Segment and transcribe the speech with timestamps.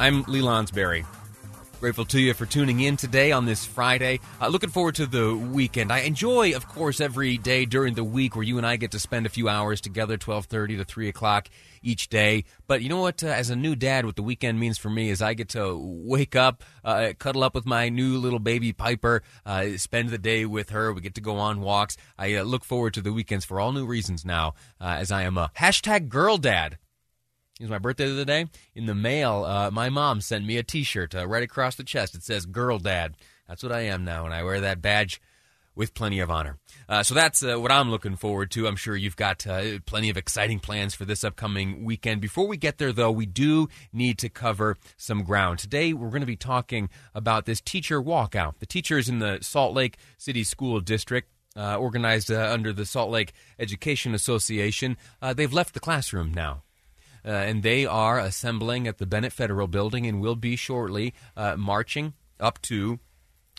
[0.00, 1.04] I'm Lee Lonsberry.
[1.78, 4.20] Grateful to you for tuning in today on this Friday.
[4.40, 5.92] Uh, looking forward to the weekend.
[5.92, 8.98] I enjoy, of course, every day during the week where you and I get to
[8.98, 11.50] spend a few hours together, twelve thirty to three o'clock
[11.82, 12.44] each day.
[12.66, 13.22] But you know what?
[13.22, 15.76] Uh, as a new dad, what the weekend means for me is I get to
[15.78, 20.46] wake up, uh, cuddle up with my new little baby Piper, uh, spend the day
[20.46, 20.94] with her.
[20.94, 21.98] We get to go on walks.
[22.16, 25.24] I uh, look forward to the weekends for all new reasons now, uh, as I
[25.24, 26.78] am a hashtag girl dad.
[27.60, 28.46] It was my birthday the other day.
[28.74, 32.14] In the mail, uh, my mom sent me a T-shirt uh, right across the chest.
[32.14, 35.20] It says "Girl Dad." That's what I am now, and I wear that badge
[35.74, 36.56] with plenty of honor.
[36.88, 38.66] Uh, so that's uh, what I'm looking forward to.
[38.66, 42.22] I'm sure you've got uh, plenty of exciting plans for this upcoming weekend.
[42.22, 45.58] Before we get there, though, we do need to cover some ground.
[45.58, 48.58] Today, we're going to be talking about this teacher walkout.
[48.58, 51.28] The teachers in the Salt Lake City School District.
[51.56, 54.96] Uh, organized under the Salt Lake Education Association.
[55.34, 56.62] They've left the classroom now.
[57.24, 61.56] Uh, and they are assembling at the Bennett Federal Building and will be shortly uh,
[61.56, 62.98] marching up to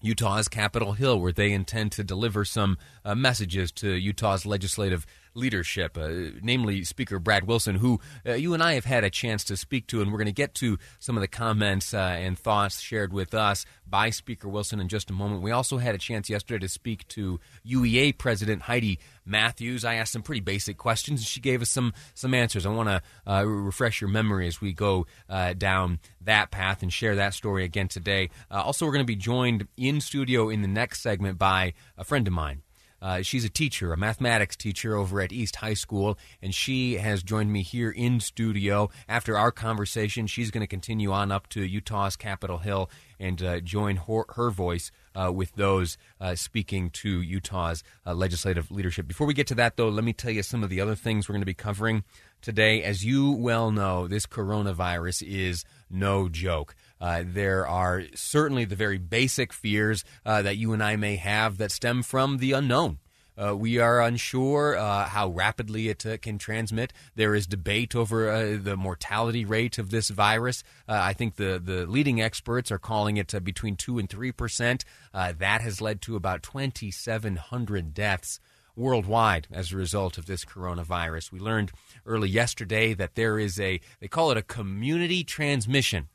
[0.00, 5.96] Utah's Capitol Hill, where they intend to deliver some uh, messages to Utah's legislative leadership,
[5.96, 6.08] uh,
[6.42, 9.86] namely Speaker Brad Wilson, who uh, you and I have had a chance to speak
[9.88, 13.12] to, and we're going to get to some of the comments uh, and thoughts shared
[13.12, 15.42] with us by Speaker Wilson in just a moment.
[15.42, 19.84] We also had a chance yesterday to speak to UEA President Heidi Matthews.
[19.84, 22.66] I asked some pretty basic questions, and she gave us some some answers.
[22.66, 26.92] I want to uh, refresh your memory as we go uh, down that path and
[26.92, 28.30] share that story again today.
[28.50, 32.04] Uh, also, we're going to be joined in studio in the next segment by a
[32.04, 32.62] friend of mine.
[33.02, 37.24] Uh, she's a teacher, a mathematics teacher over at East High School, and she has
[37.24, 38.88] joined me here in studio.
[39.08, 43.60] After our conversation, she's going to continue on up to Utah's Capitol Hill and uh,
[43.60, 49.08] join her, her voice uh, with those uh, speaking to Utah's uh, legislative leadership.
[49.08, 51.28] Before we get to that, though, let me tell you some of the other things
[51.28, 52.04] we're going to be covering
[52.40, 52.82] today.
[52.82, 56.74] As you well know, this coronavirus is no joke.
[57.02, 61.58] Uh, there are certainly the very basic fears uh, that you and I may have
[61.58, 62.98] that stem from the unknown.
[63.36, 66.92] Uh, we are unsure uh, how rapidly it uh, can transmit.
[67.16, 70.62] There is debate over uh, the mortality rate of this virus.
[70.88, 74.32] Uh, I think the, the leading experts are calling it uh, between 2 and 3
[74.32, 74.84] percent.
[75.12, 78.38] that has led to about 2,700 deaths
[78.76, 81.32] worldwide as a result of this coronavirus.
[81.32, 81.72] We learned
[82.06, 86.08] early yesterday that there is a, they call it a community transmission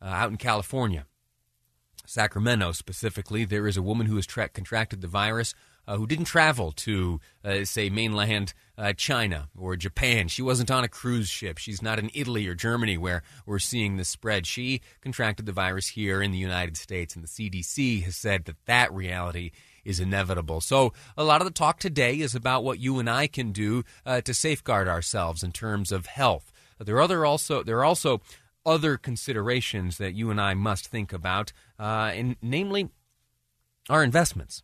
[0.00, 1.06] uh, out in California,
[2.06, 5.54] Sacramento specifically, there is a woman who has tra- contracted the virus
[5.88, 10.28] uh, who didn't travel to, uh, say, mainland uh, China or Japan.
[10.28, 11.58] She wasn't on a cruise ship.
[11.58, 14.46] She's not in Italy or Germany where we're seeing the spread.
[14.46, 18.64] She contracted the virus here in the United States, and the CDC has said that
[18.66, 19.52] that reality
[19.84, 20.60] is inevitable.
[20.60, 23.84] So, a lot of the talk today is about what you and I can do
[24.04, 26.52] uh, to safeguard ourselves in terms of health.
[26.78, 28.20] There are other also there are also
[28.66, 32.90] other considerations that you and I must think about, uh, and namely
[33.88, 34.62] our investments.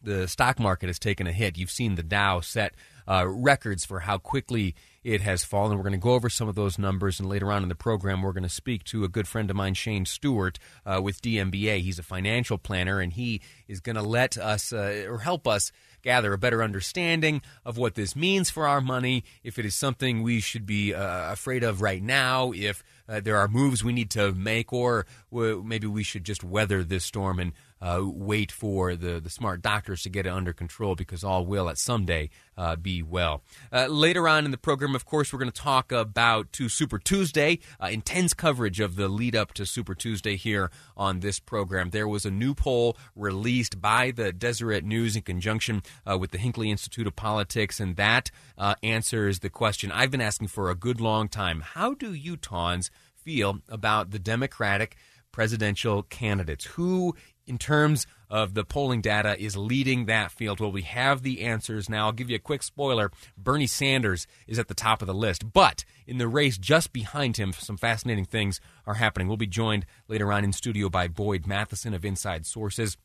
[0.00, 1.58] The stock market has taken a hit.
[1.58, 2.74] You've seen the Dow set
[3.08, 5.76] uh, records for how quickly it has fallen.
[5.76, 8.22] We're going to go over some of those numbers, and later on in the program,
[8.22, 11.80] we're going to speak to a good friend of mine, Shane Stewart, uh, with DMBA.
[11.80, 15.70] He's a financial planner, and he is going to let us uh, or help us
[16.02, 20.22] gather a better understanding of what this means for our money, if it is something
[20.22, 24.10] we should be uh, afraid of right now, if uh, there are moves we need
[24.10, 29.20] to make, or maybe we should just weather this storm and uh, wait for the,
[29.20, 32.76] the smart doctors to get it under control because all will at some day uh,
[32.76, 33.42] be well.
[33.72, 36.98] Uh, later on in the program, of course, we're going to talk about to Super
[36.98, 41.90] Tuesday, uh, intense coverage of the lead up to Super Tuesday here on this program.
[41.90, 46.38] There was a new poll released by the Deseret News in conjunction uh, with the
[46.38, 50.74] Hinckley Institute of Politics, and that uh, answers the question I've been asking for a
[50.74, 51.60] good long time.
[51.60, 54.96] How do Utahns feel about the Democratic
[55.32, 56.64] presidential candidates?
[56.64, 57.14] Who
[57.46, 60.60] in terms of the polling data is leading that field.
[60.60, 62.06] Well, we have the answers now.
[62.06, 63.10] I'll give you a quick spoiler.
[63.38, 67.36] Bernie Sanders is at the top of the list, but in the race just behind
[67.36, 69.28] him, some fascinating things are happening.
[69.28, 72.96] We'll be joined later on in studio by Boyd Matheson of Inside Sources,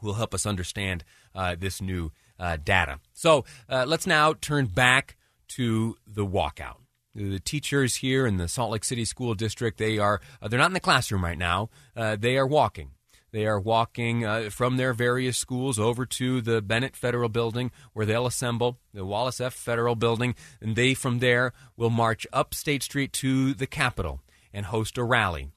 [0.00, 1.04] who will help us understand
[1.34, 3.00] uh, this new uh, data.
[3.12, 5.16] So uh, let's now turn back
[5.48, 6.76] to the walkout.
[7.14, 10.70] The teachers here in the Salt Lake City School District, they are uh, they're not
[10.70, 11.68] in the classroom right now.
[11.96, 12.92] Uh, they are walking.
[13.30, 18.06] They are walking uh, from their various schools over to the Bennett Federal Building where
[18.06, 19.52] they'll assemble, the Wallace F.
[19.52, 24.20] Federal Building, and they from there will march up State Street to the Capitol
[24.52, 25.50] and host a rally.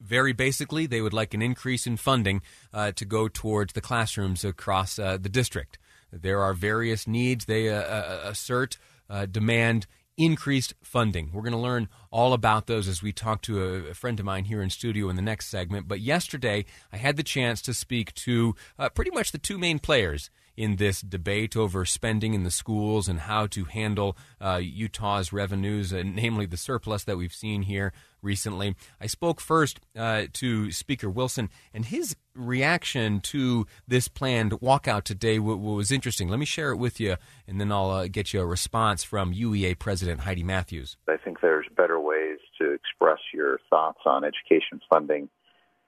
[0.00, 2.42] Very basically, they would like an increase in funding
[2.72, 5.78] uh, to go towards the classrooms across uh, the district.
[6.12, 8.78] There are various needs they uh, uh, assert,
[9.08, 9.86] uh, demand
[10.16, 11.30] increased funding.
[11.32, 14.44] We're going to learn all about those as we talk to a, friend of mine
[14.44, 15.88] here in studio in the next segment.
[15.88, 19.78] But yesterday, I had the chance to speak to uh, pretty much the two main
[19.78, 25.32] players in this debate over spending in the schools and how to handle uh, Utah's
[25.32, 28.74] revenues, uh, namely the surplus that we've seen here recently.
[29.00, 35.36] I spoke first uh, to Speaker Wilson, and his reaction to this planned walkout today
[35.36, 36.28] w- was interesting.
[36.28, 39.34] Let me share it with you, and then I'll uh, get you a response from
[39.34, 40.96] UEA President Heidi Matthews.
[41.08, 45.28] I think there's better ways to express your thoughts on education funding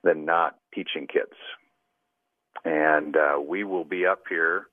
[0.03, 1.35] than not teaching kids
[2.65, 4.67] and uh, we will be up here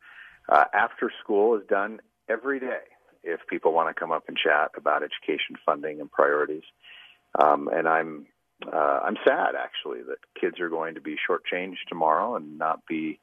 [0.48, 2.82] uh, after school is done every day
[3.22, 6.62] if people want to come up and chat about education funding and priorities.
[7.38, 8.26] Um, and I'm
[8.66, 13.18] uh, I'm sad actually that kids are going to be shortchanged tomorrow and not be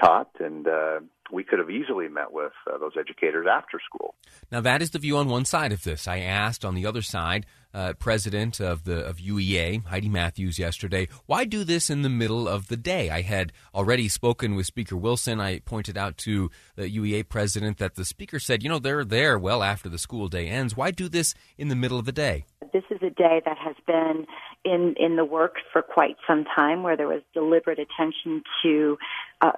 [0.00, 1.00] taught, and uh,
[1.32, 4.14] we could have easily met with uh, those educators after school.
[4.50, 6.06] Now, that is the view on one side of this.
[6.06, 11.08] I asked on the other side, uh, president of the of UEA, Heidi Matthews, yesterday,
[11.26, 13.10] why do this in the middle of the day?
[13.10, 15.40] I had already spoken with Speaker Wilson.
[15.40, 19.38] I pointed out to the UEA president that the speaker said, you know, they're there
[19.38, 20.76] well after the school day ends.
[20.76, 22.44] Why do this in the middle of the day?
[22.72, 24.26] This is a day that has been
[24.64, 28.96] in in the works for quite some time, where there was deliberate attention to
[29.40, 29.52] uh,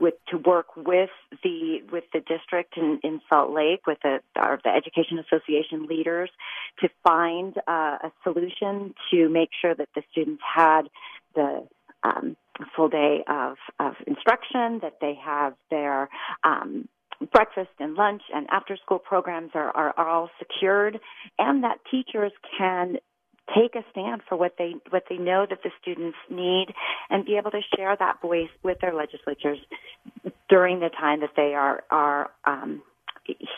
[0.00, 1.10] with to work with
[1.42, 6.30] the with the district in, in Salt Lake with the our, the education association leaders
[6.80, 10.82] to find uh, a solution to make sure that the students had
[11.34, 11.66] the
[12.02, 12.36] um,
[12.74, 16.08] full day of, of instruction, that they have their
[16.44, 16.88] um,
[17.32, 21.00] breakfast and lunch and after school programs are, are, are all secured,
[21.38, 22.96] and that teachers can
[23.54, 26.66] take a stand for what they what they know that the students need
[27.10, 29.58] and be able to share that voice with their legislatures
[30.48, 32.82] during the time that they are are um,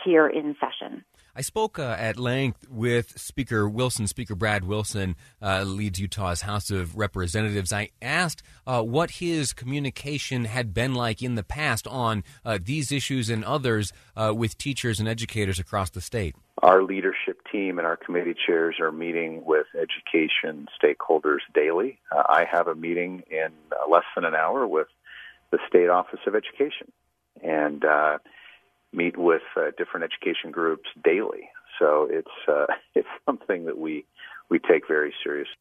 [0.05, 1.05] here in session.
[1.35, 4.07] I spoke uh, at length with Speaker Wilson.
[4.09, 7.73] Speaker Brad Wilson uh, leads Utah's House of Representatives.
[7.73, 12.91] I asked uh, what his communication had been like in the past on uh, these
[12.91, 16.35] issues and others uh, with teachers and educators across the state.
[16.63, 21.99] Our leadership team and our committee chairs are meeting with education stakeholders daily.
[22.15, 23.51] Uh, I have a meeting in
[23.91, 24.89] less than an hour with
[25.51, 26.93] the State Office of Education.
[27.43, 27.85] And
[28.93, 31.51] meet with uh, different education groups daily.
[31.79, 34.05] So it's uh, it's something that we
[34.49, 35.55] we take very seriously.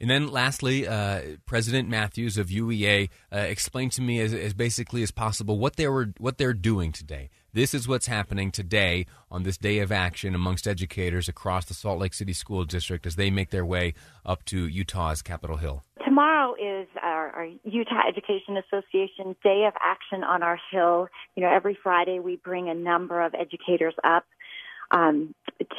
[0.00, 5.02] And then, lastly, uh, President Matthews of UEA uh, explained to me as, as, basically
[5.02, 7.30] as possible what they were what they're doing today.
[7.52, 12.00] This is what's happening today on this day of action amongst educators across the Salt
[12.00, 13.94] Lake City School District as they make their way
[14.26, 15.84] up to Utah's Capitol Hill.
[16.04, 21.08] Tomorrow is our, our Utah Education Association Day of Action on our Hill.
[21.36, 24.24] You know, every Friday we bring a number of educators up
[24.90, 25.34] um,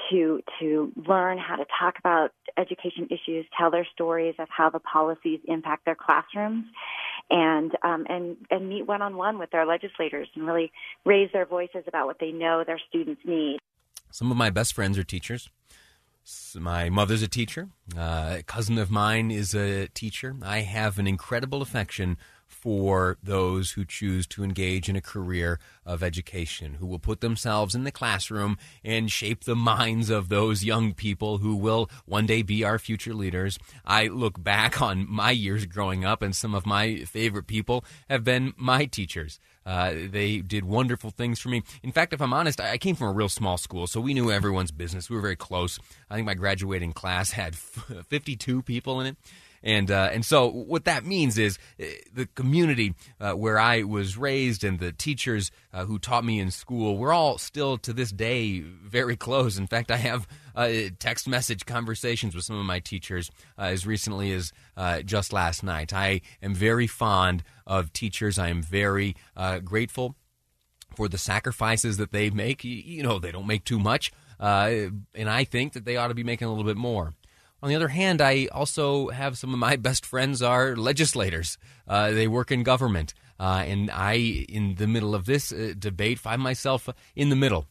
[0.09, 4.79] to to learn how to talk about education issues, tell their stories of how the
[4.79, 6.65] policies impact their classrooms,
[7.29, 10.71] and um, and and meet one on one with their legislators and really
[11.05, 13.59] raise their voices about what they know their students need.
[14.11, 15.49] Some of my best friends are teachers.
[16.55, 17.69] My mother's a teacher.
[17.95, 20.35] Uh, a cousin of mine is a teacher.
[20.41, 26.01] I have an incredible affection for those who choose to engage in a career of
[26.01, 30.93] education, who will put themselves in the classroom and shape the minds of those young
[30.93, 33.59] people who will one day be our future leaders.
[33.85, 38.23] I look back on my years growing up, and some of my favorite people have
[38.23, 39.39] been my teachers.
[39.65, 41.63] Uh, they did wonderful things for me.
[41.81, 44.31] In fact, if I'm honest, I came from a real small school, so we knew
[44.31, 45.09] everyone's business.
[45.09, 45.79] We were very close.
[46.09, 47.55] I think my graduating class had
[48.07, 49.17] 52 people in it.
[49.65, 54.15] And uh, and so what that means is uh, the community uh, where I was
[54.15, 58.11] raised and the teachers uh, who taught me in school, we're all still to this
[58.11, 59.57] day very close.
[59.57, 60.69] In fact, I have uh,
[60.99, 64.53] text message conversations with some of my teachers uh, as recently as
[65.03, 65.91] just last night.
[65.91, 68.37] I am very fond of teachers.
[68.37, 69.15] I am very
[69.63, 70.15] grateful
[70.95, 72.63] for the sacrifices that they make.
[72.63, 74.11] You know, they don't make too much.
[74.39, 77.13] Uh, and I think that they ought to be making a little bit more.
[77.61, 81.57] On the other hand, I also have some of my best friends are legislators.
[81.87, 83.13] Uh, they work in government.
[83.39, 87.67] Uh, and I, in the middle of this uh, debate, find myself in the middle.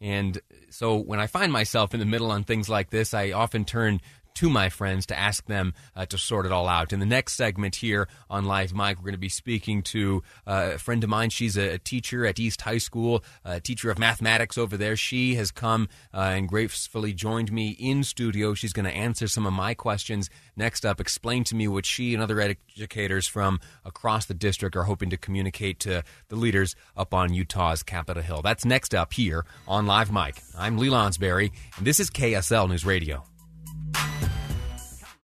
[0.00, 0.40] And
[0.70, 4.00] so when I find myself in the middle on things like this, I often turn
[4.34, 6.92] to my friends to ask them uh, to sort it all out.
[6.92, 10.72] In the next segment here on Live Mic, we're going to be speaking to uh,
[10.74, 11.30] a friend of mine.
[11.30, 14.96] She's a, a, teacher at East High School, a teacher of mathematics over there.
[14.96, 18.54] She has come uh, and gracefully joined me in studio.
[18.54, 20.30] She's going to answer some of my questions.
[20.56, 24.84] Next up, explain to me what she and other educators from across the district are
[24.84, 28.42] hoping to communicate to the leaders up on Utah's Capitol Hill.
[28.42, 30.40] That's next up here on Live Mic.
[30.58, 33.24] I'm Lee Lonsberry, and this is KSL News Radio.